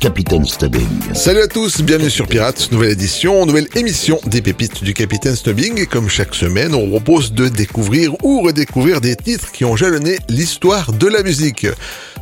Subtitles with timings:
[0.00, 0.86] Capitaine Stubbing.
[1.14, 5.80] Salut à tous, bienvenue sur Pirates, nouvelle édition, nouvelle émission des pépites du Capitaine Stubbing.
[5.80, 10.18] Et comme chaque semaine, on propose de découvrir ou redécouvrir des titres qui ont jalonné
[10.28, 11.66] l'histoire de la musique.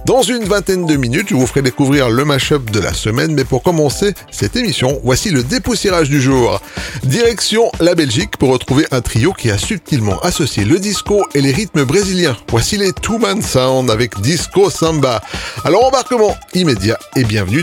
[0.07, 3.45] Dans une vingtaine de minutes, je vous ferai découvrir le mashup de la semaine, mais
[3.45, 6.61] pour commencer cette émission, voici le dépoussiérage du jour.
[7.05, 11.53] Direction la Belgique pour retrouver un trio qui a subtilement associé le disco et les
[11.53, 12.37] rythmes brésiliens.
[12.51, 15.23] Voici les Two Man Sound avec Disco Samba.
[15.65, 17.63] Alors embarquement immédiat et bienvenue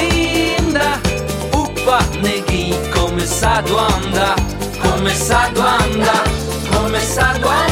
[3.21, 4.33] Come sta anda,
[4.81, 6.23] come sta anda,
[6.71, 7.70] come sta anda.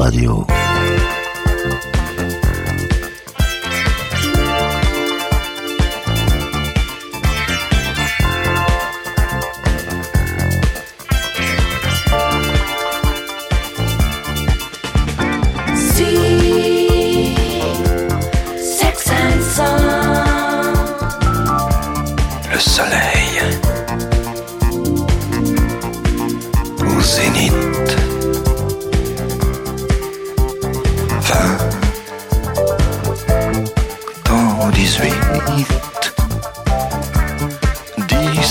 [0.00, 0.49] Radio.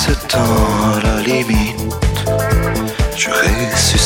[0.09, 1.79] ce temps à la limite,
[3.15, 3.98] je reste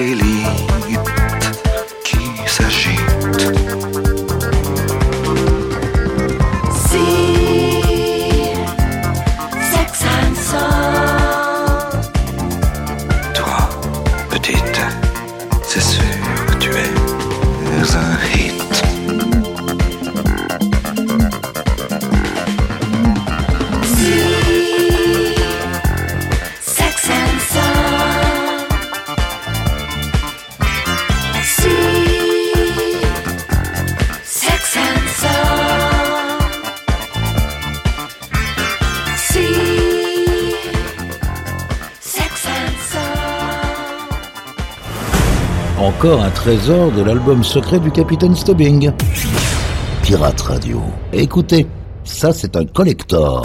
[0.00, 0.69] Kelly.
[46.00, 48.90] encore un trésor de l'album secret du capitaine Stubbing.
[50.02, 50.80] Pirate Radio.
[51.12, 51.66] Écoutez,
[52.04, 53.42] ça c'est un collector.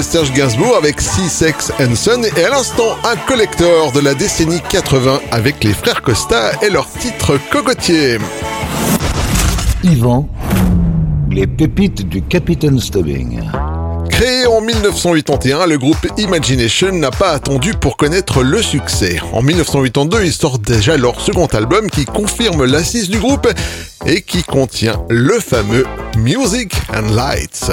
[0.00, 5.20] Serge Gainsbourg avec C Sex and et à l'instant un collecteur de la décennie 80
[5.32, 8.18] avec les frères Costa et leur titre cocotier.
[9.82, 10.28] Yvan,
[11.30, 13.40] les pépites du Capitaine Stubbing.
[14.08, 19.18] Créé en 1981, le groupe Imagination n'a pas attendu pour connaître le succès.
[19.32, 23.48] En 1982, ils sortent déjà leur second album qui confirme l'assise du groupe
[24.06, 25.86] et qui contient le fameux
[26.16, 27.72] Music and Lights.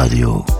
[0.00, 0.59] Radio.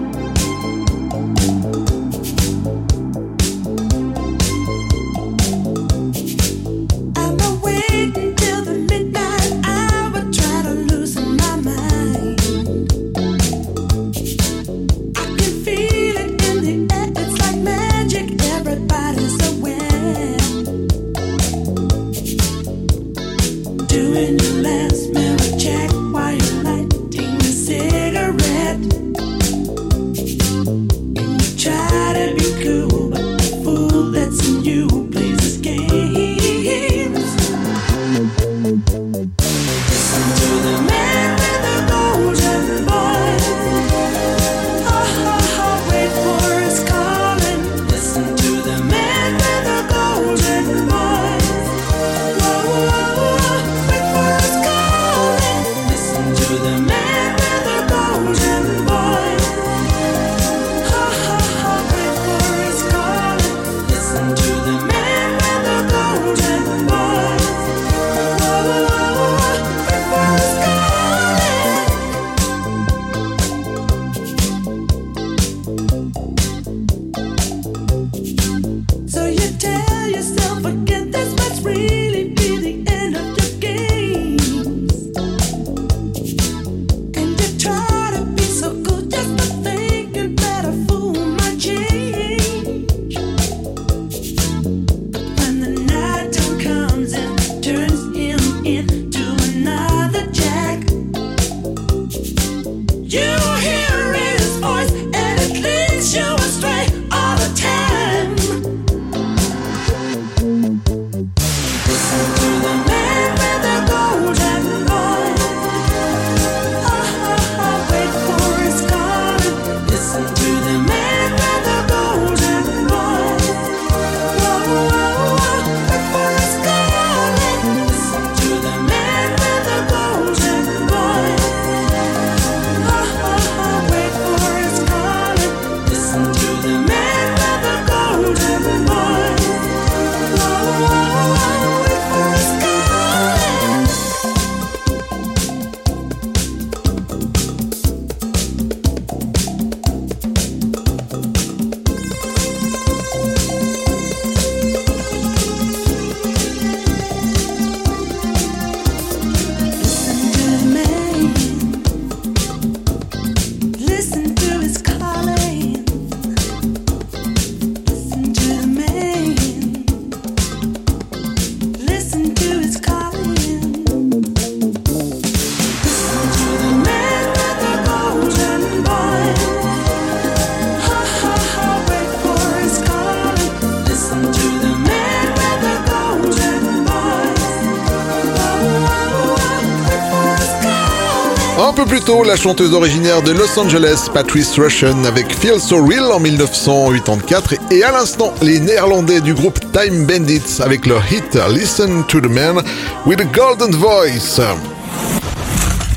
[192.25, 197.83] La chanteuse originaire de Los Angeles, Patrice Russian, avec Feel So Real en 1984, et
[197.83, 202.61] à l'instant, les Néerlandais du groupe Time Bandits avec leur hit Listen to the Man
[203.05, 204.39] with a Golden Voice.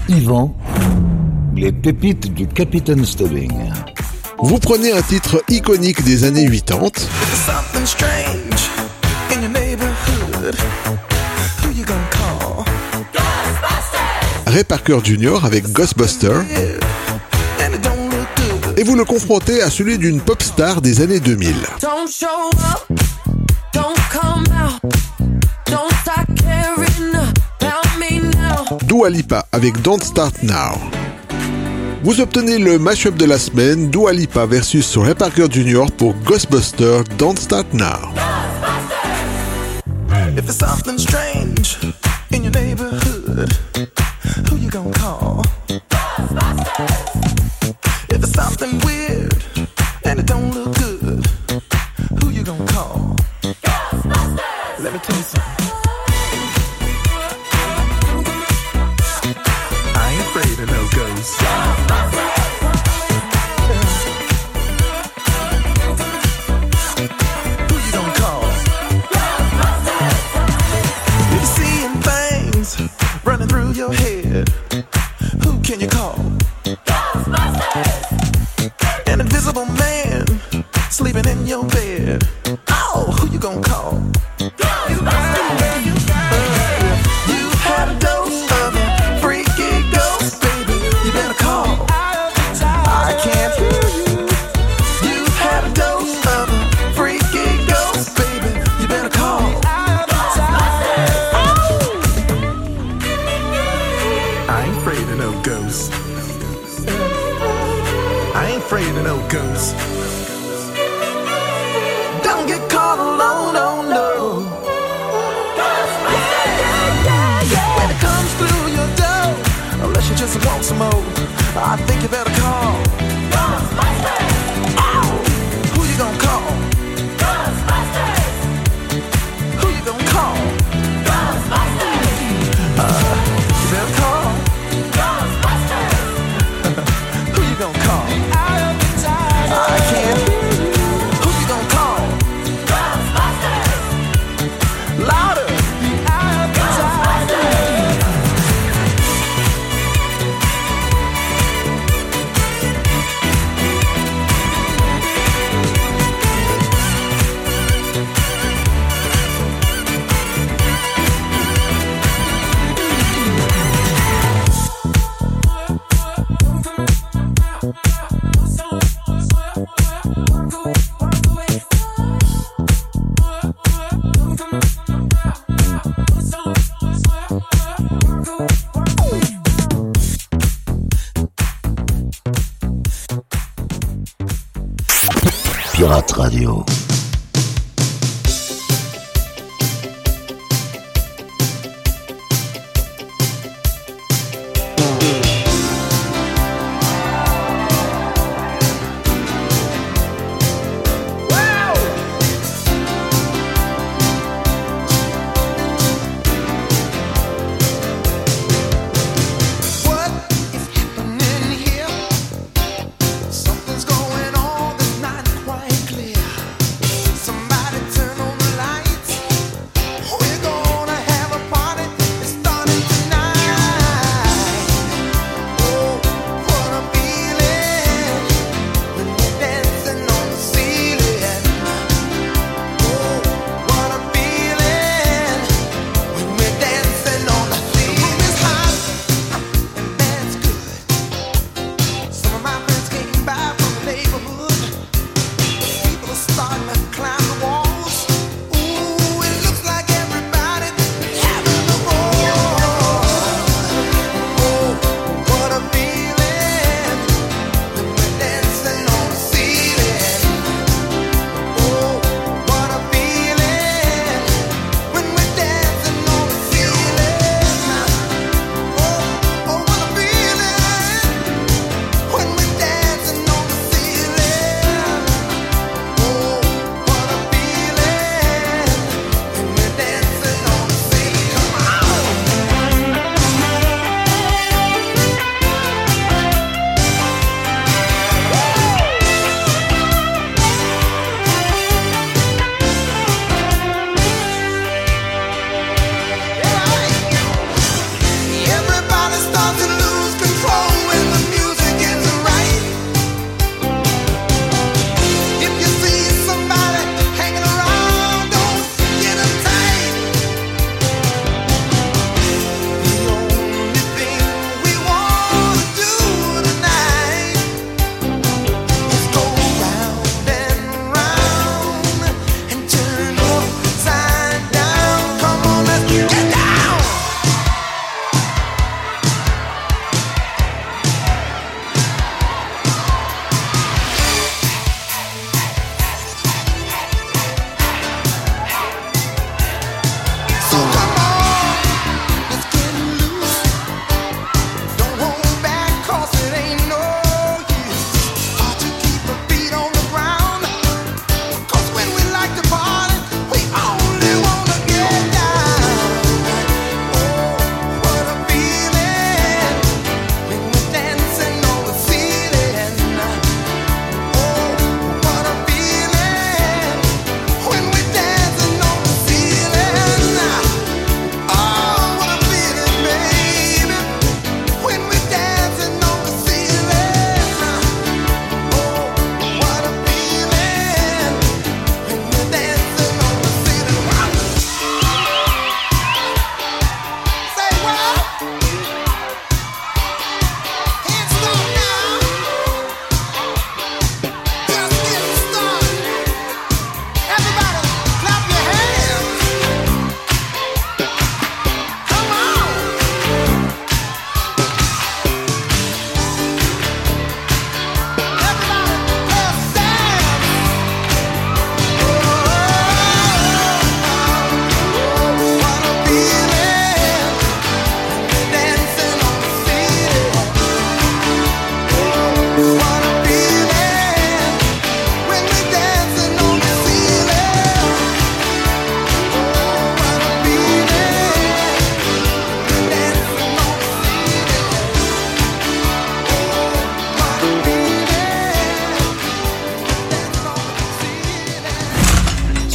[0.09, 0.55] Yvan,
[1.55, 3.53] les pépites du Capitaine Stubbing.
[4.39, 7.74] Vous prenez un titre iconique des années 80.
[14.55, 15.45] Ray Parker Jr.
[15.45, 16.31] avec Ghostbuster
[18.77, 21.57] et vous le confrontez à celui d'une pop star des années 2000.
[28.85, 30.79] Dua Lipa avec Don't Start Now.
[32.05, 35.87] Vous obtenez le mashup de la semaine Dua Lipa versus Ray Parker Jr.
[35.97, 38.15] pour Ghostbuster Don't Start Now.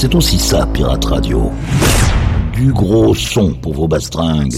[0.09, 1.51] C'est aussi ça, Pirate Radio.
[2.51, 4.57] Du gros son pour vos bastringues.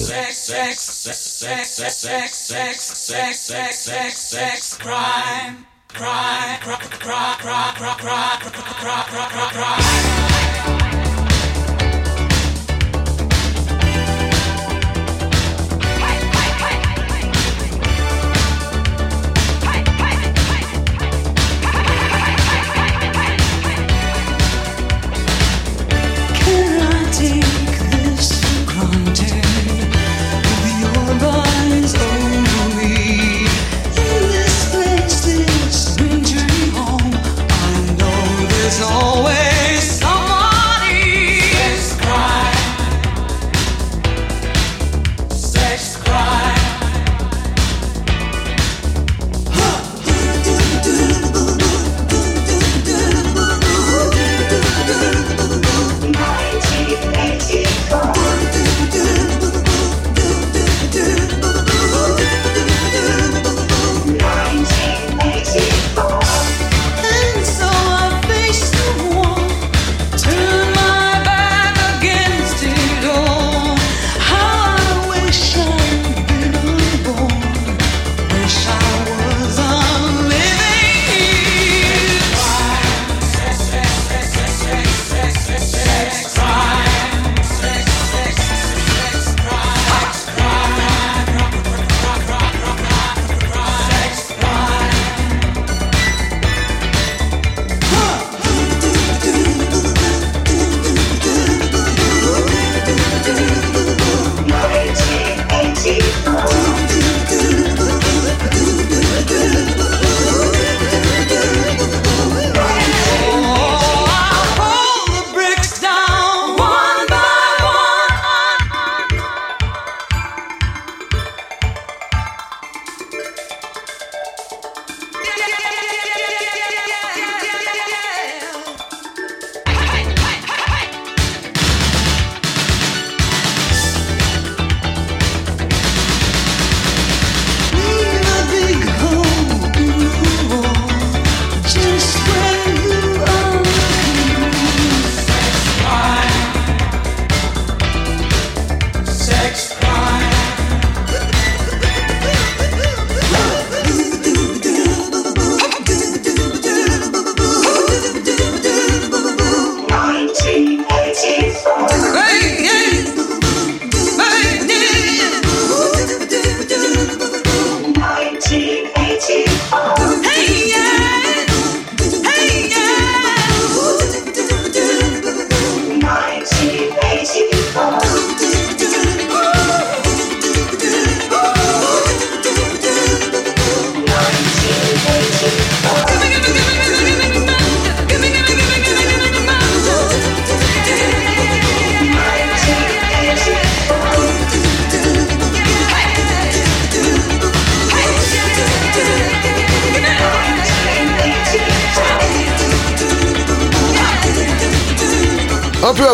[38.84, 39.41] Always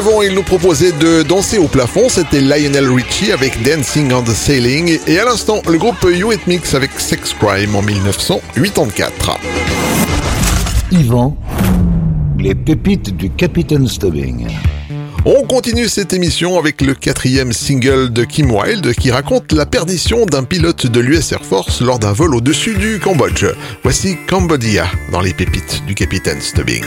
[0.08, 4.30] avant, il nous proposait de danser au plafond, c'était Lionel Richie avec Dancing on the
[4.30, 9.38] Sailing, et à l'instant, le groupe You It Mix avec Sex Crime en 1984.
[10.92, 11.38] Yvan,
[12.38, 14.48] les pépites du Capitaine Stubbing.
[15.26, 20.26] On continue cette émission avec le quatrième single de Kim Wilde qui raconte la perdition
[20.26, 23.46] d'un pilote de l'US Air Force lors d'un vol au-dessus du Cambodge.
[23.84, 26.84] Voici Cambodia dans les pépites du Capitaine Stubbing.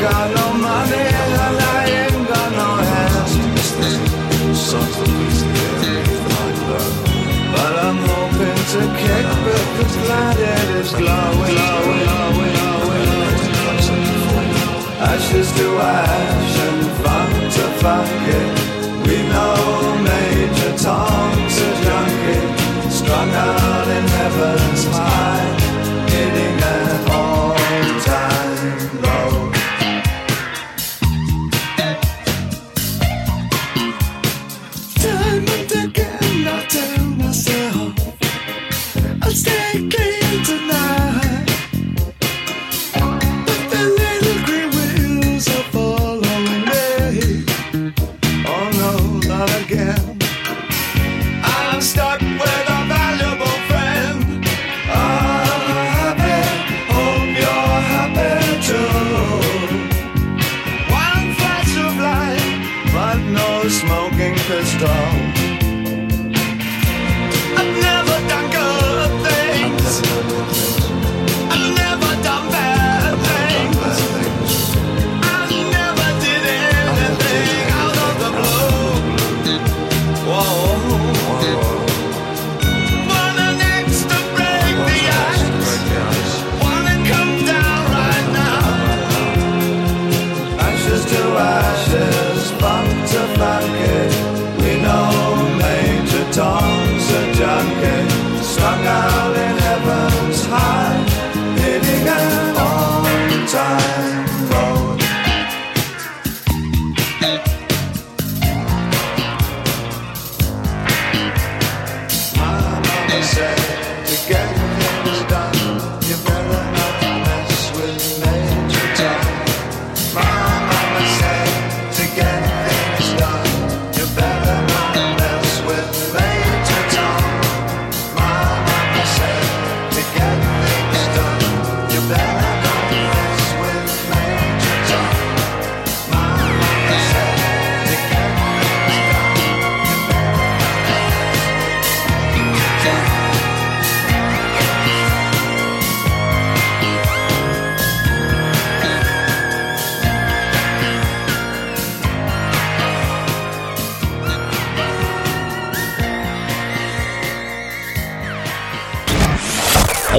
[0.00, 3.34] got no money and I ain't got no hands.
[6.30, 6.94] My love.
[7.52, 9.26] But I'm hoping to kick
[10.92, 11.58] glowing.
[15.10, 18.59] Ashes to ash and fun to fuck it.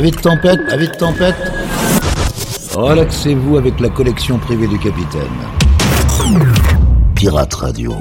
[0.02, 1.36] Avis de tempête, avis de tempête.
[2.74, 5.22] Relaxez-vous avec la collection privée du capitaine.
[7.14, 7.94] Pirate Radio.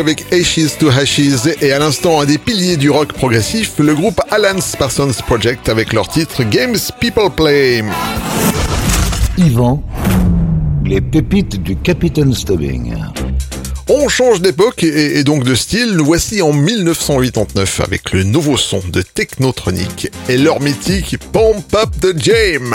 [0.00, 4.18] avec Ashes to Ashes et à l'instant un des piliers du rock progressif, le groupe
[4.30, 7.84] Alan Parsons Project avec leur titre Games People Play.
[9.36, 9.82] Yvan,
[10.86, 12.94] les pépites du Capitaine Stubbing.
[13.88, 15.92] On change d'époque et, donc de style.
[15.92, 21.90] Nous voici en 1989 avec le nouveau son de Technotronic et leur mythique Pump Up
[22.00, 22.74] the Jam.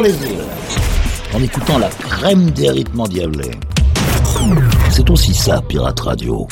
[0.00, 0.44] les îles,
[1.34, 3.50] en écoutant la crème des rythmes endiablés.
[4.90, 6.46] C'est aussi ça, Pirate Radio.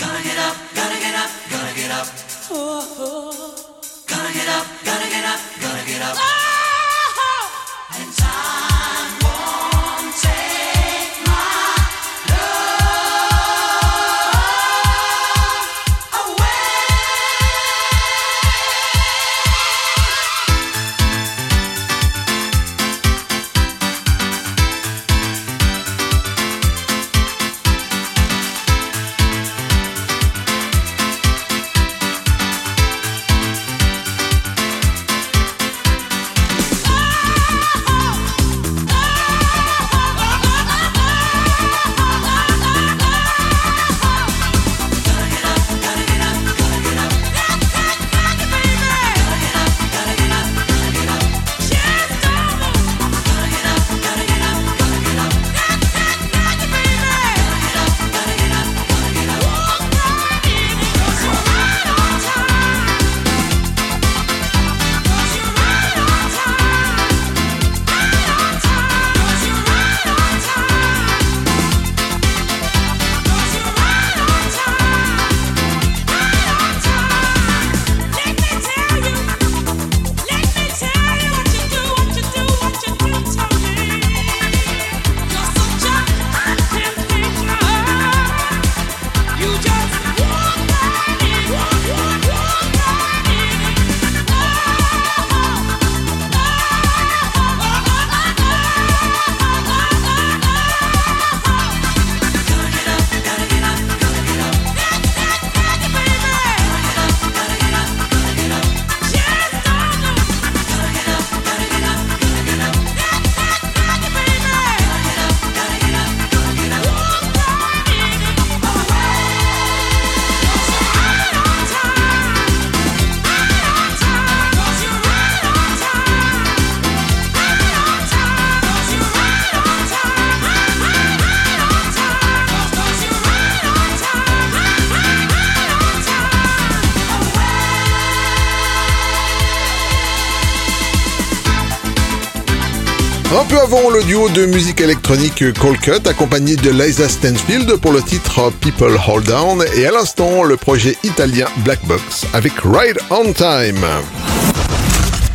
[143.71, 149.27] le duo de musique électronique Colcut accompagné de Liza Stansfield pour le titre People Hold
[149.27, 153.85] Down et à l'instant le projet italien Black Box avec Ride on Time.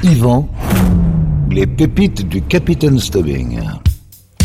[0.04, 0.50] Yvan,
[1.50, 3.62] les pépites du Capitaine Stubbing.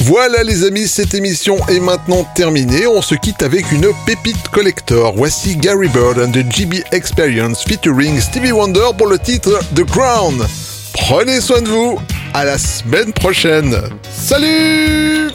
[0.02, 2.86] Voilà les amis, cette émission est maintenant terminée.
[2.86, 5.14] On se quitte avec une pépite collector.
[5.16, 10.46] Voici Gary Bird and the GB Experience featuring Stevie Wonder pour le titre The Crown.
[10.92, 11.98] Prenez soin de vous
[12.32, 13.76] à la semaine prochaine.
[14.10, 15.32] Salut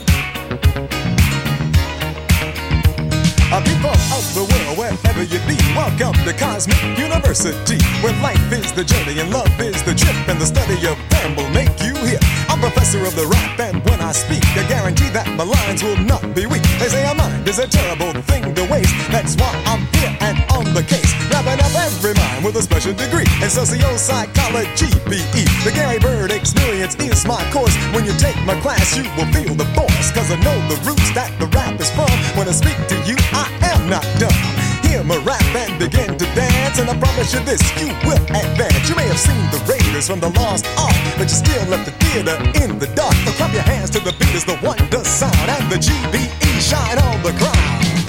[4.76, 9.82] wherever you be, welcome to Cosmic University, where life is the journey and love is
[9.82, 12.20] the trip, and the study of them will make you hear.
[12.48, 15.96] I'm professor of the rap, and when I speak, I guarantee that my lines will
[15.96, 16.62] not be weak.
[16.78, 18.94] They say a mind is a terrible thing to waste.
[19.10, 20.45] That's why I'm here and
[20.76, 25.42] the case, wrapping up every mind with a special degree in socio-psychology, PE.
[25.64, 27.72] The Gary Bird experience is my course.
[27.96, 31.08] When you take my class, you will feel the force, cause I know the roots
[31.16, 32.12] that the rap is from.
[32.36, 34.36] When I speak to you, I am not dumb.
[34.84, 38.84] Hear my rap and begin to dance, and I promise you this, you will advance.
[38.84, 41.96] You may have seen the Raiders from the Lost Ark, but you still left the
[42.04, 43.16] theater in the dark.
[43.24, 47.00] So clap your hands to the beat as the wonder sound, and the GBE shine
[47.00, 48.05] on the crown.